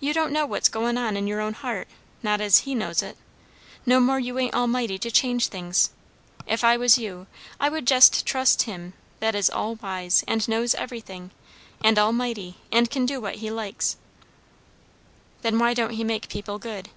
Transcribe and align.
You 0.00 0.14
don't 0.14 0.32
know 0.32 0.46
what's 0.46 0.70
goin' 0.70 0.96
on 0.96 1.18
in 1.18 1.26
your 1.26 1.42
own 1.42 1.52
heart 1.52 1.86
not 2.22 2.40
as 2.40 2.60
he 2.60 2.74
knows 2.74 3.02
it. 3.02 3.18
No 3.84 4.00
more 4.00 4.18
you 4.18 4.38
ain't 4.38 4.54
almighty 4.54 4.98
to 4.98 5.10
change 5.10 5.48
things. 5.48 5.90
If 6.46 6.64
I 6.64 6.78
was 6.78 6.96
you, 6.96 7.26
I 7.60 7.68
would 7.68 7.86
jest 7.86 8.24
trust 8.24 8.62
him 8.62 8.94
that 9.18 9.34
is 9.34 9.50
all 9.50 9.74
wise, 9.74 10.24
and 10.26 10.48
knows 10.48 10.74
everything, 10.76 11.30
and 11.84 11.98
almighty 11.98 12.56
and 12.72 12.88
kin 12.88 13.04
do 13.04 13.20
what 13.20 13.34
he 13.44 13.50
likes." 13.50 13.98
"Then 15.42 15.58
why 15.58 15.74
don't 15.74 15.90
he 15.92 16.04
make 16.04 16.30
people 16.30 16.58
good?" 16.58 16.88